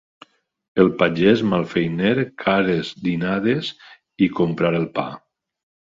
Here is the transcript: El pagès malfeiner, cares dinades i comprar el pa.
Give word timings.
El 0.83 0.87
pagès 1.01 1.43
malfeiner, 1.51 2.15
cares 2.45 2.89
dinades 3.09 3.73
i 4.29 4.31
comprar 4.41 4.73
el 4.81 4.93
pa. 4.97 5.11